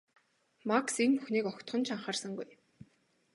[0.69, 2.47] Макс энэ бүхнийг огтхон ч анхаарсангүй.